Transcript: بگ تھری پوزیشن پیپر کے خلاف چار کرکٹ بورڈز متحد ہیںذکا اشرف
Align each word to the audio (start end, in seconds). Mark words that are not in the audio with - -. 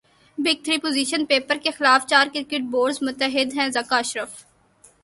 بگ 0.37 0.63
تھری 0.63 0.77
پوزیشن 0.83 1.25
پیپر 1.29 1.57
کے 1.63 1.71
خلاف 1.77 2.05
چار 2.09 2.27
کرکٹ 2.33 2.61
بورڈز 2.71 2.97
متحد 3.01 3.57
ہیںذکا 3.57 3.97
اشرف 3.97 4.31